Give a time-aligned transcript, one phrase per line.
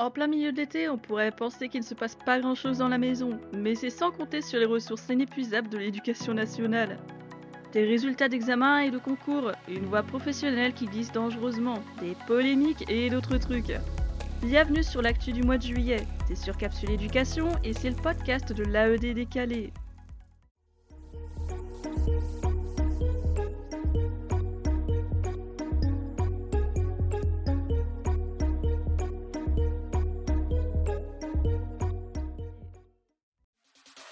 [0.00, 2.86] En plein milieu de l'été, on pourrait penser qu'il ne se passe pas grand-chose dans
[2.86, 6.98] la maison, mais c'est sans compter sur les ressources inépuisables de l'éducation nationale.
[7.72, 13.10] Des résultats d'examen et de concours, une voie professionnelle qui glisse dangereusement, des polémiques et
[13.10, 13.72] d'autres trucs.
[14.40, 18.52] Bienvenue sur l'actu du mois de juillet, c'est sur Capsule Éducation et c'est le podcast
[18.52, 19.72] de l'AED décalé.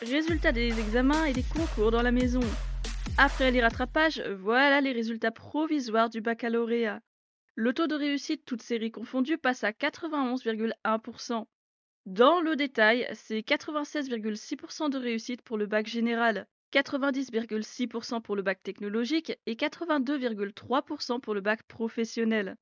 [0.03, 2.43] Résultats des examens et des concours dans la maison.
[3.17, 7.01] Après les rattrapages, voilà les résultats provisoires du baccalauréat.
[7.55, 11.47] Le taux de réussite, toutes séries confondues, passe à 91,1%.
[12.05, 18.63] Dans le détail, c'est 96,6% de réussite pour le bac général, 90,6% pour le bac
[18.63, 22.57] technologique et 82,3% pour le bac professionnel.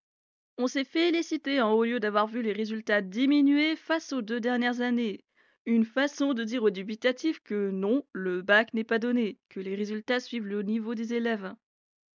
[0.57, 4.83] On s'est félicité en haut lieu d'avoir vu les résultats diminuer face aux deux dernières
[4.83, 5.25] années.
[5.67, 9.75] Une façon de dire au dubitatif que non, le bac n'est pas donné, que les
[9.75, 11.55] résultats suivent le niveau des élèves.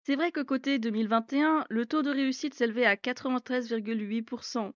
[0.05, 4.73] C'est vrai que côté 2021, le taux de réussite s'élevait à 93,8%,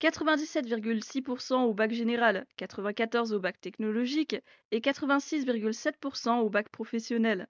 [0.00, 4.36] 97,6% au bac général, 94% au bac technologique
[4.70, 7.48] et 86,7% au bac professionnel.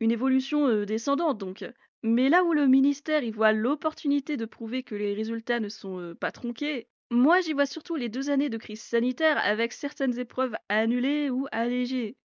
[0.00, 1.64] Une évolution euh, descendante donc.
[2.02, 5.98] Mais là où le ministère y voit l'opportunité de prouver que les résultats ne sont
[5.98, 10.18] euh, pas tronqués, moi, j'y vois surtout les deux années de crise sanitaire avec certaines
[10.18, 12.16] épreuves annulées ou allégées.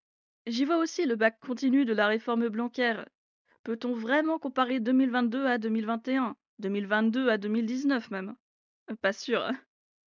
[0.46, 2.96] J'y vois aussi le bac continu de la réforme Blanquer.
[3.64, 8.36] Peut-on vraiment comparer 2022 à 2021 2022 à 2019 même?
[9.02, 9.50] Pas sûr.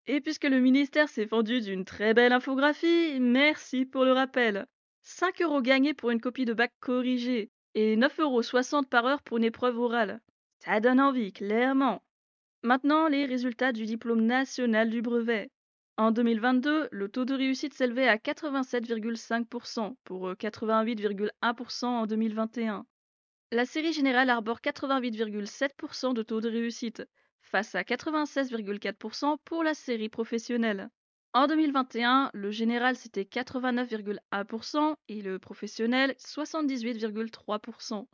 [0.07, 4.67] Et puisque le ministère s'est fendu d'une très belle infographie, merci pour le rappel.
[5.03, 9.39] 5 euros gagnés pour une copie de bac corrigée et 9,60 euros par heure pour
[9.39, 10.21] une épreuve orale.
[10.59, 12.03] Ça donne envie, clairement.
[12.63, 15.51] Maintenant, les résultats du diplôme national du brevet.
[15.99, 22.85] En 2022, le taux de réussite s'élevait à 87,5% pour 88,1% euh, en 2021.
[23.53, 27.05] La série générale arbore 88,7% de taux de réussite,
[27.41, 30.91] face à 96,4% pour la série professionnelle.
[31.33, 38.07] En 2021, le général c'était 89,1% et le professionnel 78,3%.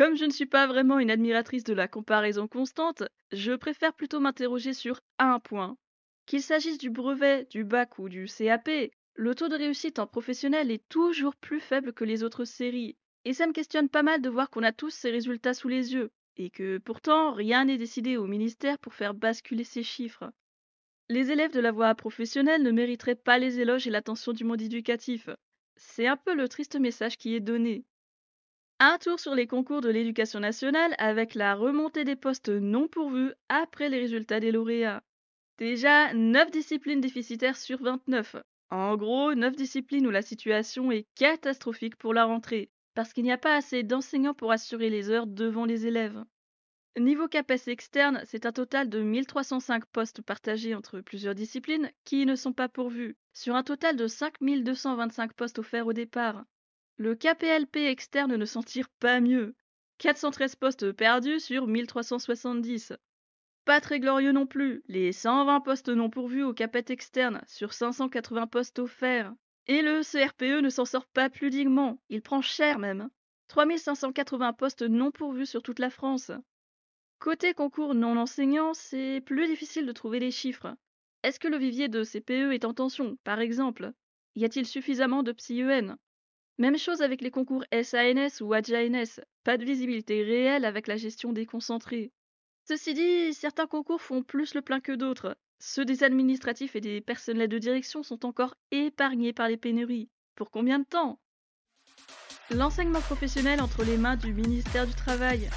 [0.00, 3.02] Comme je ne suis pas vraiment une admiratrice de la comparaison constante,
[3.32, 5.76] je préfère plutôt m'interroger sur un point.
[6.24, 8.70] Qu'il s'agisse du brevet, du bac ou du CAP,
[9.14, 12.96] le taux de réussite en professionnel est toujours plus faible que les autres séries.
[13.26, 15.92] Et ça me questionne pas mal de voir qu'on a tous ces résultats sous les
[15.92, 20.32] yeux, et que pourtant rien n'est décidé au ministère pour faire basculer ces chiffres.
[21.10, 24.62] Les élèves de la voie professionnelle ne mériteraient pas les éloges et l'attention du monde
[24.62, 25.28] éducatif.
[25.76, 27.84] C'est un peu le triste message qui est donné.
[28.82, 33.34] Un tour sur les concours de l'éducation nationale avec la remontée des postes non pourvus
[33.50, 35.02] après les résultats des lauréats.
[35.58, 38.36] Déjà, 9 disciplines déficitaires sur 29.
[38.70, 43.32] En gros, 9 disciplines où la situation est catastrophique pour la rentrée, parce qu'il n'y
[43.32, 46.24] a pas assez d'enseignants pour assurer les heures devant les élèves.
[46.98, 52.34] Niveau CAPES externe, c'est un total de 1305 postes partagés entre plusieurs disciplines qui ne
[52.34, 56.46] sont pas pourvus, sur un total de 5225 postes offerts au départ.
[57.00, 59.54] Le KPLP externe ne s'en tire pas mieux.
[59.96, 62.92] 413 postes perdus sur 1370.
[63.64, 68.48] Pas très glorieux non plus, les 120 postes non pourvus au CAPET externe sur 580
[68.48, 69.32] postes offerts.
[69.66, 73.08] Et le CRPE ne s'en sort pas plus dignement, il prend cher même.
[73.48, 76.30] 3580 postes non pourvus sur toute la France.
[77.18, 80.76] Côté concours non enseignants, c'est plus difficile de trouver les chiffres.
[81.22, 83.90] Est-ce que le vivier de CPE est en tension, par exemple?
[84.34, 85.96] Y a-t-il suffisamment de psy-EN
[86.60, 91.32] même chose avec les concours SANS ou ADJANS, pas de visibilité réelle avec la gestion
[91.32, 92.12] déconcentrée.
[92.68, 95.38] Ceci dit, certains concours font plus le plein que d'autres.
[95.58, 100.10] Ceux des administratifs et des personnels de direction sont encore épargnés par les pénuries.
[100.36, 101.18] Pour combien de temps?
[102.50, 105.48] L'enseignement professionnel entre les mains du ministère du Travail.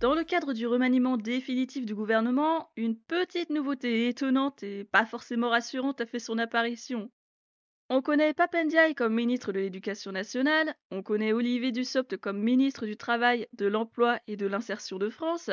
[0.00, 5.48] Dans le cadre du remaniement définitif du gouvernement, une petite nouveauté étonnante et pas forcément
[5.48, 7.10] rassurante a fait son apparition.
[7.90, 12.98] On connaît Papendiaï comme ministre de l'Éducation nationale, on connaît Olivier Dussopt comme ministre du
[12.98, 15.48] Travail, de l'Emploi et de l'Insertion de France.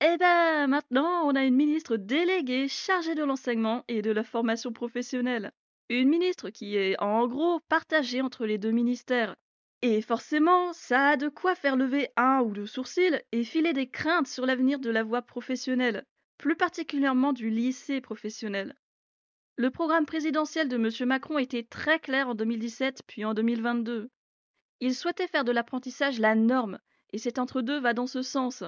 [0.00, 4.72] Eh ben maintenant, on a une ministre déléguée chargée de l'enseignement et de la formation
[4.72, 5.52] professionnelle.
[5.88, 9.36] Une ministre qui est en gros partagée entre les deux ministères.
[9.80, 13.88] Et forcément, ça a de quoi faire lever un ou deux sourcils et filer des
[13.88, 16.04] craintes sur l'avenir de la voie professionnelle,
[16.36, 18.74] plus particulièrement du lycée professionnel.
[19.58, 21.08] Le programme présidentiel de M.
[21.08, 24.10] Macron était très clair en 2017 puis en 2022.
[24.80, 26.78] Il souhaitait faire de l'apprentissage la norme,
[27.14, 28.64] et cet entre-deux va dans ce sens.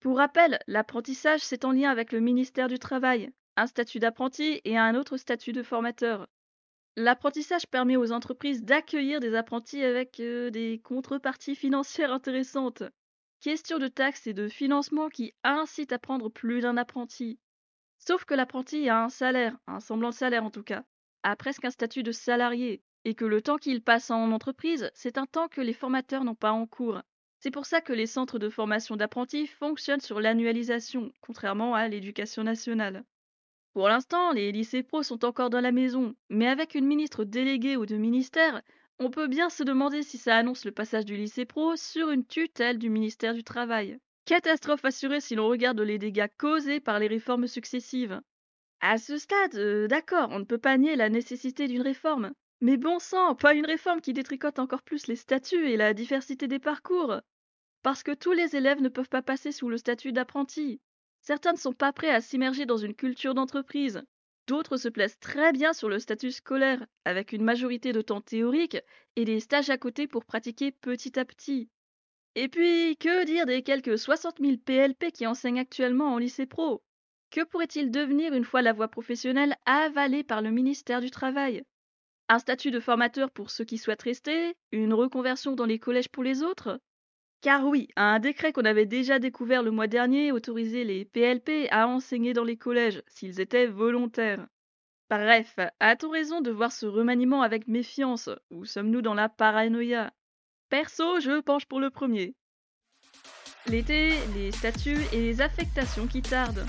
[0.00, 4.78] Pour rappel, l'apprentissage c'est en lien avec le ministère du Travail, un statut d'apprenti et
[4.78, 6.26] un autre statut de formateur.
[6.96, 12.82] L'apprentissage permet aux entreprises d'accueillir des apprentis avec euh, des contreparties financières intéressantes.
[13.40, 17.38] Question de taxes et de financement qui incitent à prendre plus d'un apprenti.
[17.98, 20.84] Sauf que l'apprenti a un salaire, un semblant de salaire en tout cas,
[21.22, 25.18] a presque un statut de salarié, et que le temps qu'il passe en entreprise, c'est
[25.18, 27.02] un temps que les formateurs n'ont pas en cours.
[27.40, 32.42] C'est pour ça que les centres de formation d'apprentis fonctionnent sur l'annualisation, contrairement à l'éducation
[32.42, 33.04] nationale.
[33.74, 37.76] Pour l'instant, les lycées pro sont encore dans la maison, mais avec une ministre déléguée
[37.76, 38.62] ou deux ministères,
[38.98, 42.26] on peut bien se demander si ça annonce le passage du lycée pro sur une
[42.26, 44.00] tutelle du ministère du Travail.
[44.28, 48.20] Catastrophe assurée si l'on regarde les dégâts causés par les réformes successives.
[48.82, 52.32] À ce stade, euh, d'accord, on ne peut pas nier la nécessité d'une réforme.
[52.60, 56.46] Mais bon sang, pas une réforme qui détricote encore plus les statuts et la diversité
[56.46, 57.22] des parcours.
[57.82, 60.82] Parce que tous les élèves ne peuvent pas passer sous le statut d'apprenti.
[61.22, 64.02] Certains ne sont pas prêts à s'immerger dans une culture d'entreprise.
[64.46, 68.76] D'autres se plaisent très bien sur le statut scolaire, avec une majorité de temps théorique
[69.16, 71.70] et des stages à côté pour pratiquer petit à petit.
[72.34, 76.82] Et puis, que dire des quelques 60 000 PLP qui enseignent actuellement en lycée pro?
[77.30, 81.62] Que pourrait-il devenir une fois la voie professionnelle avalée par le ministère du Travail?
[82.28, 86.22] Un statut de formateur pour ceux qui souhaitent rester Une reconversion dans les collèges pour
[86.22, 86.80] les autres?
[87.40, 91.86] Car oui, un décret qu'on avait déjà découvert le mois dernier autorisait les PLP à
[91.88, 94.46] enseigner dans les collèges s'ils étaient volontaires.
[95.10, 100.12] Bref, a-t-on raison de voir ce remaniement avec méfiance ou sommes-nous dans la paranoïa?
[100.68, 102.34] Perso, je penche pour le premier.
[103.66, 106.66] L'été, les statuts et les affectations qui tardent.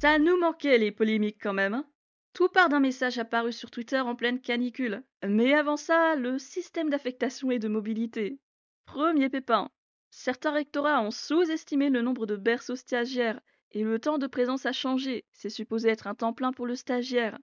[0.00, 1.74] Ça nous manquait les polémiques quand même.
[1.74, 1.86] Hein.
[2.32, 5.02] Tout part d'un message apparu sur Twitter en pleine canicule.
[5.26, 8.38] Mais avant ça, le système d'affectation et de mobilité.
[8.84, 9.70] Premier pépin,
[10.18, 13.38] Certains rectorats ont sous-estimé le nombre de berceaux stagiaires
[13.72, 16.74] et le temps de présence a changé, c'est supposé être un temps plein pour le
[16.74, 17.38] stagiaire.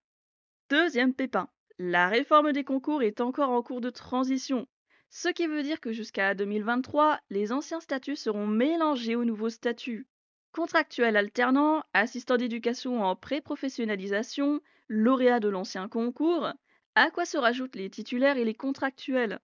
[0.72, 4.68] Deuxième pépin, la réforme des concours est encore en cours de transition,
[5.16, 10.08] ce qui veut dire que jusqu'à 2023, les anciens statuts seront mélangés aux nouveaux statuts.
[10.54, 16.52] Contractuel alternant, assistant d'éducation en pré-professionnalisation, lauréat de l'ancien concours,
[16.96, 19.40] à quoi se rajoutent les titulaires et les contractuels?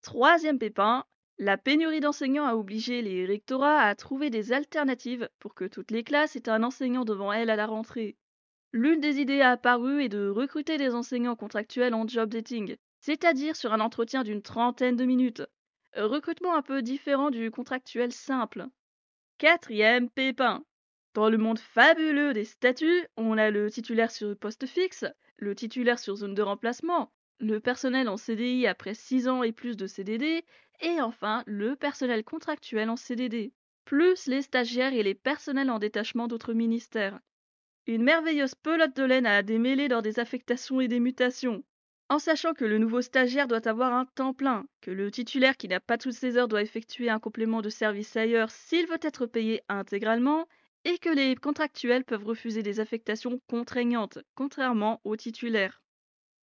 [0.00, 1.04] Troisième pépin,
[1.36, 6.02] la pénurie d'enseignants a obligé les rectorats à trouver des alternatives pour que toutes les
[6.02, 8.16] classes aient un enseignant devant elles à la rentrée.
[8.72, 13.74] L'une des idées apparues est de recruter des enseignants contractuels en job dating, c'est-à-dire sur
[13.74, 15.42] un entretien d'une trentaine de minutes.
[15.94, 18.64] Recrutement un peu différent du contractuel simple.
[19.36, 20.64] Quatrième pépin.
[21.12, 25.04] Dans le monde fabuleux des statuts, on a le titulaire sur poste fixe,
[25.36, 29.76] le titulaire sur zone de remplacement, le personnel en CDI après 6 ans et plus
[29.76, 30.42] de CDD,
[30.80, 33.52] et enfin le personnel contractuel en CDD,
[33.84, 37.20] plus les stagiaires et les personnels en détachement d'autres ministères.
[37.86, 41.62] Une merveilleuse pelote de laine à démêler lors des affectations et des mutations,
[42.08, 45.68] en sachant que le nouveau stagiaire doit avoir un temps plein, que le titulaire qui
[45.68, 49.26] n'a pas toutes ses heures doit effectuer un complément de service ailleurs s'il veut être
[49.26, 50.46] payé intégralement,
[50.84, 55.82] et que les contractuels peuvent refuser des affectations contraignantes, contrairement aux titulaires.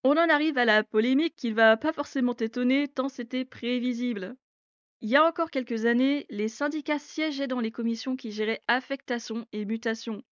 [0.04, 4.36] On en arrive à la polémique qui ne va pas forcément étonner tant c'était prévisible.
[5.02, 9.46] Il y a encore quelques années, les syndicats siégeaient dans les commissions qui géraient affectation
[9.52, 10.24] et mutation.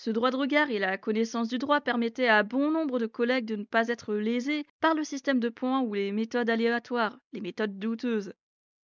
[0.00, 3.46] Ce droit de regard et la connaissance du droit permettaient à bon nombre de collègues
[3.46, 7.40] de ne pas être lésés par le système de points ou les méthodes aléatoires, les
[7.40, 8.32] méthodes douteuses.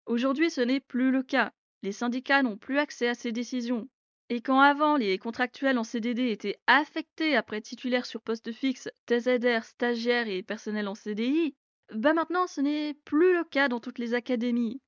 [0.06, 1.52] Aujourd'hui, ce n'est plus le cas.
[1.84, 3.88] Les syndicats n'ont plus accès à ces décisions.
[4.28, 9.62] Et quand avant les contractuels en CDD étaient affectés après titulaire sur poste fixe, TZR,
[9.62, 11.54] stagiaires et personnel en CDI,
[11.94, 14.80] bah maintenant ce n'est plus le cas dans toutes les académies.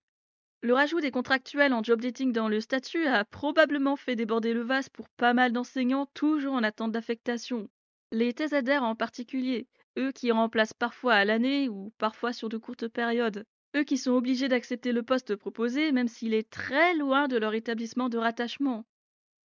[0.63, 4.63] Le rajout des contractuels en job dating dans le statut a probablement fait déborder le
[4.63, 7.69] vase pour pas mal d'enseignants toujours en attente d'affectation.
[8.11, 12.89] Les TZR en particulier, eux qui remplacent parfois à l'année ou parfois sur de courtes
[12.89, 13.45] périodes.
[13.77, 17.55] Eux qui sont obligés d'accepter le poste proposé même s'il est très loin de leur
[17.55, 18.85] établissement de rattachement.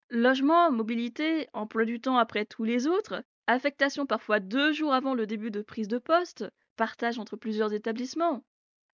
[0.10, 5.28] Logement, mobilité, emploi du temps après tous les autres, affectation parfois deux jours avant le
[5.28, 6.46] début de prise de poste,
[6.78, 8.44] partage entre plusieurs établissements.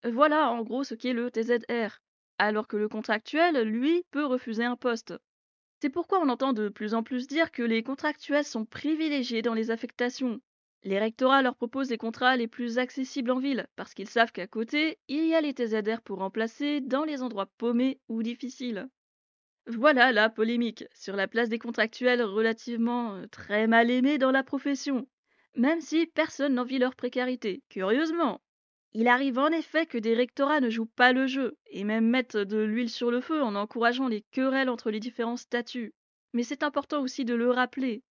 [0.03, 2.01] Voilà en gros ce qu'est le TZR,
[2.39, 5.15] alors que le contractuel, lui, peut refuser un poste.
[5.81, 9.55] C'est pourquoi on entend de plus en plus dire que les contractuels sont privilégiés dans
[9.55, 10.41] les affectations.
[10.83, 14.47] Les rectorats leur proposent les contrats les plus accessibles en ville, parce qu'ils savent qu'à
[14.47, 18.89] côté, il y a les TZR pour remplacer dans les endroits paumés ou difficiles.
[19.67, 24.45] Voilà la polémique sur la place des contractuels relativement euh, très mal aimés dans la
[24.45, 25.09] profession,
[25.57, 28.41] même si personne n'envie leur précarité, curieusement.
[28.95, 32.37] Il arrive en effet que des rectorats ne jouent pas le jeu, et même mettent
[32.37, 35.93] de l'huile sur le feu en encourageant les querelles entre les différents statuts.
[36.33, 38.03] Mais c'est important aussi de le rappeler.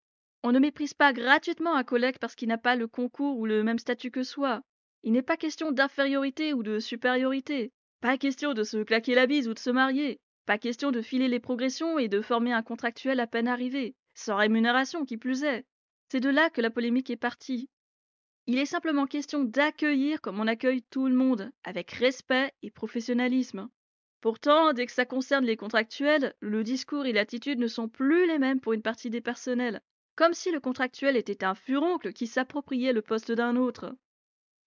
[0.42, 3.64] On ne méprise pas gratuitement un collègue parce qu'il n'a pas le concours ou le
[3.64, 4.62] même statut que soi.
[5.02, 7.72] Il n'est pas question d'infériorité ou de supériorité.
[8.00, 10.20] Pas question de se claquer la bise ou de se marier.
[10.44, 14.36] Pas question de filer les progressions et de former un contractuel à peine arrivé, sans
[14.36, 15.64] rémunération qui plus est.
[16.08, 17.68] C'est de là que la polémique est partie.
[18.48, 23.68] Il est simplement question d'accueillir comme on accueille tout le monde, avec respect et professionnalisme.
[24.20, 28.38] Pourtant, dès que ça concerne les contractuels, le discours et l'attitude ne sont plus les
[28.38, 29.82] mêmes pour une partie des personnels,
[30.14, 33.96] comme si le contractuel était un furoncle qui s'appropriait le poste d'un autre.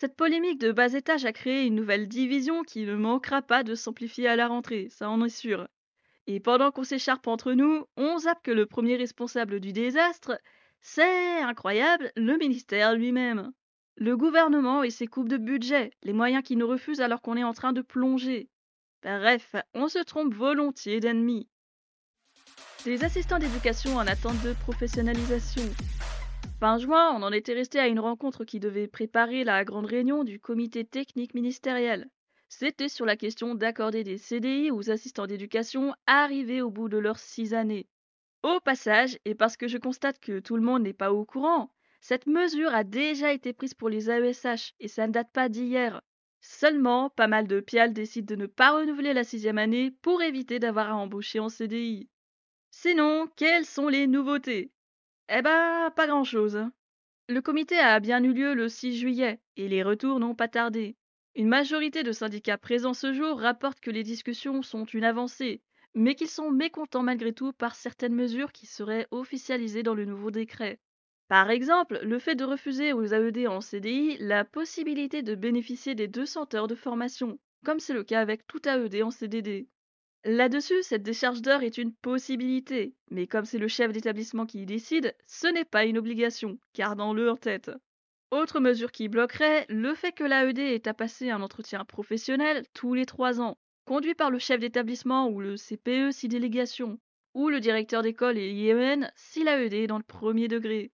[0.01, 3.75] Cette polémique de bas étage a créé une nouvelle division qui ne manquera pas de
[3.75, 5.69] s'amplifier à la rentrée, ça en est sûr.
[6.27, 10.37] Et pendant qu'on s'écharpe entre nous, on zappe que le premier responsable du désastre,
[10.81, 13.53] c'est incroyable, le ministère lui-même.
[14.01, 17.43] Le gouvernement et ses coupes de budget, les moyens qui nous refusent alors qu'on est
[17.43, 18.47] en train de plonger.
[19.03, 21.49] Bref, on se trompe volontiers d'ennemis.
[22.85, 25.63] Les assistants d'éducation en attente de professionnalisation.
[26.61, 30.23] Fin juin, on en était resté à une rencontre qui devait préparer la grande réunion
[30.23, 32.09] du comité technique ministériel.
[32.47, 37.19] C'était sur la question d'accorder des CDI aux assistants d'éducation arrivés au bout de leurs
[37.19, 37.89] six années.
[38.43, 41.69] Au passage, et parce que je constate que tout le monde n'est pas au courant,
[42.01, 46.01] cette mesure a déjà été prise pour les AESH et ça ne date pas d'hier.
[46.41, 50.59] Seulement, pas mal de pial décident de ne pas renouveler la sixième année pour éviter
[50.59, 52.09] d'avoir à embaucher en CDI.
[52.71, 54.71] Sinon, quelles sont les nouveautés?
[55.27, 56.65] Eh ben, pas grand-chose.
[57.27, 60.95] Le comité a bien eu lieu le 6 juillet et les retours n'ont pas tardé.
[61.35, 65.61] Une majorité de syndicats présents ce jour rapportent que les discussions sont une avancée,
[65.93, 70.31] mais qu'ils sont mécontents malgré tout par certaines mesures qui seraient officialisées dans le nouveau
[70.31, 70.79] décret.
[71.29, 76.07] Par exemple, le fait de refuser aux AED en CDI la possibilité de bénéficier des
[76.07, 79.67] 200 heures de formation, comme c'est le cas avec tout AED en CDD.
[80.25, 84.65] Là-dessus, cette décharge d'heures est une possibilité, mais comme c'est le chef d'établissement qui y
[84.65, 87.69] décide, ce n'est pas une obligation, gardons-le en tête.
[88.31, 92.95] Autre mesure qui bloquerait, le fait que l'AED ait à passer un entretien professionnel tous
[92.95, 96.99] les trois ans, conduit par le chef d'établissement ou le CPE si délégation,
[97.35, 100.91] ou le directeur d'école et l'IEN si l'AED est dans le premier degré.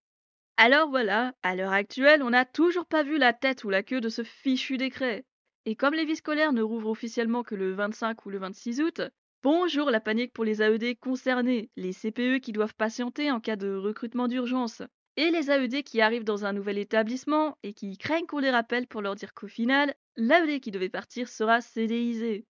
[0.57, 4.01] Alors voilà, à l'heure actuelle, on n'a toujours pas vu la tête ou la queue
[4.01, 5.25] de ce fichu décret.
[5.65, 9.01] Et comme les vies scolaires ne rouvrent officiellement que le 25 ou le 26 août,
[9.43, 13.75] bonjour la panique pour les AED concernés, les CPE qui doivent patienter en cas de
[13.75, 14.81] recrutement d'urgence,
[15.17, 18.87] et les AED qui arrivent dans un nouvel établissement et qui craignent qu'on les rappelle
[18.87, 22.45] pour leur dire qu'au final, l'AED qui devait partir sera CDIsé.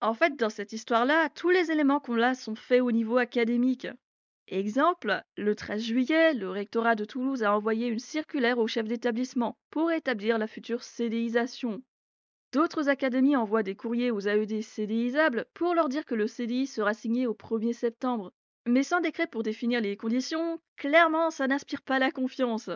[0.00, 3.88] En fait, dans cette histoire-là, tous les éléments qu'on a sont faits au niveau académique.
[4.48, 9.56] Exemple, le 13 juillet, le rectorat de Toulouse a envoyé une circulaire au chef d'établissement
[9.70, 11.82] pour établir la future CDIsation.
[12.52, 16.92] D'autres académies envoient des courriers aux AED CDIsables pour leur dire que le CDI sera
[16.92, 18.32] signé au 1er septembre.
[18.66, 22.70] Mais sans décret pour définir les conditions, clairement ça n'inspire pas la confiance.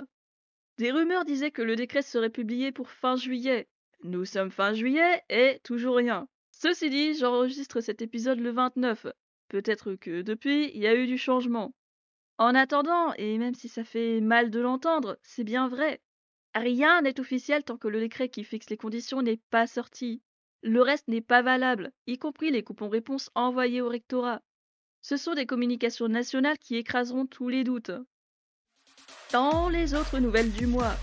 [0.79, 3.69] Des rumeurs disaient que le décret serait publié pour fin juillet.
[4.03, 6.29] Nous sommes fin juillet et toujours rien.
[6.51, 9.07] Ceci dit, j'enregistre cet épisode le 29.
[9.49, 11.75] Peut-être que depuis, il y a eu du changement.
[12.39, 16.01] En attendant, et même si ça fait mal de l'entendre, c'est bien vrai.
[16.55, 20.23] Rien n'est officiel tant que le décret qui fixe les conditions n'est pas sorti.
[20.63, 24.43] Le reste n'est pas valable, y compris les coupons-réponses envoyés au rectorat.
[25.01, 27.93] Ce sont des communications nationales qui écraseront tous les doutes.
[29.33, 30.95] Dans les autres nouvelles du mois,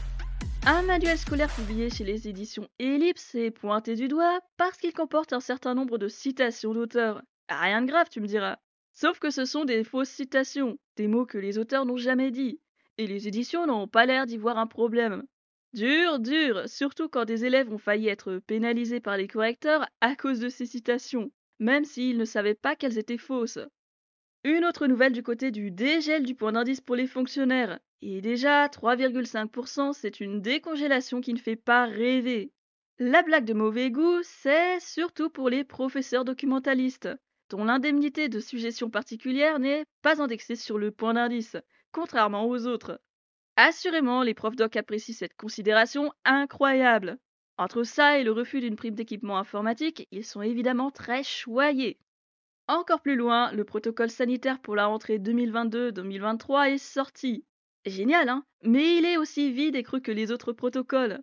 [0.65, 5.31] un manuel scolaire publié chez les éditions Ellipse est pointé du doigt parce qu'il comporte
[5.31, 7.21] un certain nombre de citations d'auteurs.
[7.49, 8.57] Rien de grave, tu me diras.
[8.93, 12.59] Sauf que ce sont des fausses citations, des mots que les auteurs n'ont jamais dit,
[12.97, 15.23] et les éditions n'ont pas l'air d'y voir un problème.
[15.73, 20.39] Dur, dur, surtout quand des élèves ont failli être pénalisés par les correcteurs à cause
[20.39, 23.59] de ces citations, même s'ils ne savaient pas qu'elles étaient fausses.
[24.45, 27.79] Une autre nouvelle du côté du dégel du point d'indice pour les fonctionnaires.
[28.01, 32.53] Et déjà, 3,5%, c'est une décongélation qui ne fait pas rêver.
[32.97, 37.09] La blague de mauvais goût, c'est surtout pour les professeurs documentalistes
[37.49, 41.57] dont l'indemnité de suggestion particulière n'est pas indexée sur le point d'indice,
[41.91, 42.99] contrairement aux autres.
[43.55, 47.17] Assurément, les profs doc apprécient cette considération incroyable.
[47.57, 51.97] Entre ça et le refus d'une prime d'équipement informatique, ils sont évidemment très choyés.
[52.67, 57.45] Encore plus loin, le protocole sanitaire pour la rentrée 2022-2023 est sorti.
[57.85, 58.43] Génial, hein?
[58.63, 61.21] Mais il est aussi vide et cru que les autres protocoles.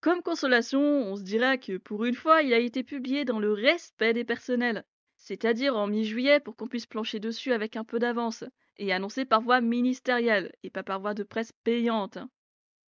[0.00, 3.52] Comme consolation, on se dirait que pour une fois, il a été publié dans le
[3.52, 4.84] respect des personnels
[5.24, 8.44] c'est-à-dire en mi-juillet pour qu'on puisse plancher dessus avec un peu d'avance,
[8.76, 12.18] et annoncé par voie ministérielle, et pas par voie de presse payante.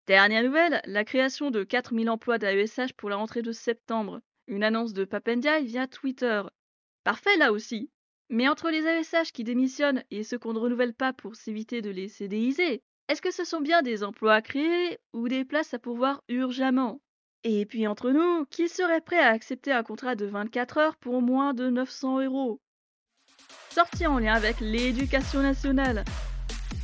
[0.06, 4.20] Dernière nouvelle, la création de 4000 emplois d'AESH pour la rentrée de septembre.
[4.48, 6.44] Une annonce de Papendiaï via Twitter.
[7.06, 7.90] Parfait là aussi.
[8.30, 11.90] Mais entre les AESH qui démissionnent et ceux qu'on ne renouvelle pas pour s'éviter de
[11.90, 15.80] les CDIser, Est-ce que ce sont bien des emplois à créer ou des places à
[15.80, 17.00] pourvoir urgemment?
[17.48, 21.22] Et puis entre nous, qui serait prêt à accepter un contrat de 24 heures pour
[21.22, 22.60] moins de 900 euros?
[23.70, 26.04] Sortie en lien avec l'éducation nationale.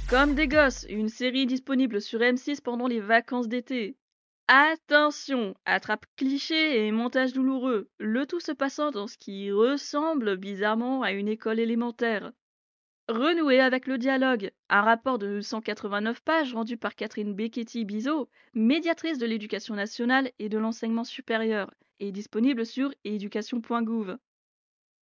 [0.07, 3.97] Comme des gosses, une série disponible sur M6 pendant les vacances d'été.
[4.47, 11.01] Attention, attrape cliché et montage douloureux, le tout se passant dans ce qui ressemble bizarrement
[11.01, 12.33] à une école élémentaire.
[13.11, 19.25] Renouer avec le dialogue, un rapport de 189 pages rendu par Catherine Becchetti-Bizot, médiatrice de
[19.25, 24.15] l'éducation nationale et de l'enseignement supérieur, est disponible sur éducation.gouv.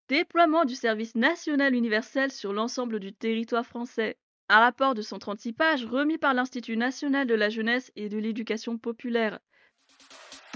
[0.09, 4.17] Déploiement du service national universel sur l'ensemble du territoire français.
[4.49, 8.79] Un rapport de 136 pages remis par l'Institut national de la jeunesse et de l'éducation
[8.79, 9.39] populaire.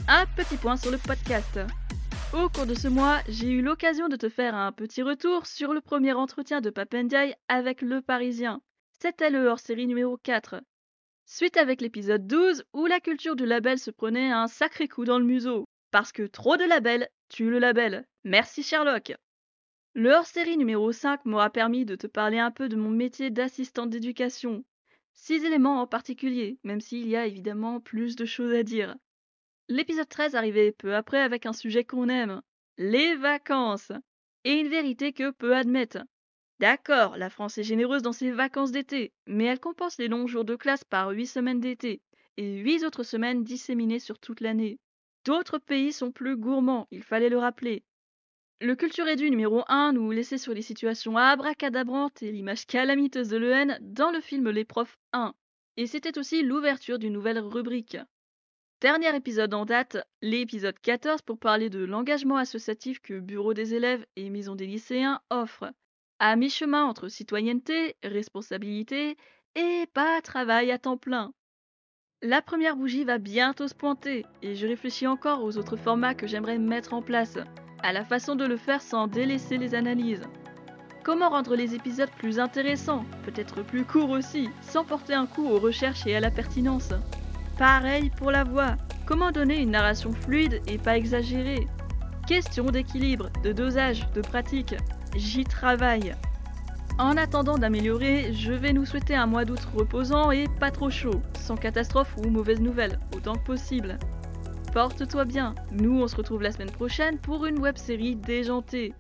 [0.09, 1.61] Un petit point sur le podcast.
[2.35, 5.75] Au cours de ce mois, j'ai eu l'occasion de te faire un petit retour sur
[5.75, 8.63] le premier entretien de Papendiaï avec Le Parisien.
[8.99, 10.63] C'était le hors-série numéro 4.
[11.27, 15.19] Suite avec l'épisode 12 où la culture du label se prenait un sacré coup dans
[15.19, 15.67] le museau.
[15.91, 18.07] Parce que trop de labels tue le label.
[18.25, 19.13] Merci Sherlock.
[19.93, 23.91] Le hors-série numéro 5 m'aura permis de te parler un peu de mon métier d'assistante
[23.91, 24.65] d'éducation.
[25.13, 28.97] Six éléments en particulier, même s'il y a évidemment plus de choses à dire.
[29.73, 32.43] L'épisode 13 arrivait peu après avec un sujet qu'on aime,
[32.77, 33.91] les vacances,
[34.45, 35.99] et une vérité que peu admettent.
[36.61, 40.45] D'accord, la France est généreuse dans ses vacances d'été, mais elle compense les longs jours
[40.45, 42.03] de classe par 8 semaines d'été,
[42.37, 44.79] et 8 autres semaines disséminées sur toute l'année.
[45.25, 47.83] D'autres pays sont plus gourmands, il fallait le rappeler,
[48.61, 53.39] le Culture Édu numéro 1 nous laissait sur les situations abracadabrantes et l'image calamiteuse de
[53.39, 55.35] l'EN dans le film Les Profs 1.
[55.79, 57.97] Et c'était aussi l'ouverture d'une nouvelle rubrique.
[58.83, 64.05] Dernier épisode en date, l'épisode 14 pour parler de l'engagement associatif que Bureau des élèves
[64.17, 65.71] et Maison des lycéens offrent.
[66.19, 69.17] À mi-chemin entre citoyenneté, responsabilité
[69.55, 71.33] et pas travail à temps plein.
[72.23, 76.27] La première bougie va bientôt se pointer et je réfléchis encore aux autres formats que
[76.27, 77.39] j'aimerais mettre en place
[77.85, 80.25] à la façon de le faire sans délaisser les analyses.
[81.05, 85.61] Comment rendre les épisodes plus intéressants, peut-être plus courts aussi, sans porter un coup aux
[85.61, 86.93] recherches et à la pertinence?
[87.59, 88.77] Pareil pour la voix.
[89.07, 91.67] Comment donner une narration fluide et pas exagérée?
[92.27, 94.75] Question d'équilibre, de dosage, de pratique.
[95.17, 96.15] J'y travaille.
[96.99, 101.23] En attendant d'améliorer, je vais nous souhaiter un mois d'août reposant et pas trop chaud,
[101.39, 103.99] sans catastrophe ou mauvaise nouvelle, autant que possible.
[104.73, 105.55] Porte-toi bien.
[105.73, 108.95] Nous, on se retrouve la semaine prochaine pour une web série déjantée.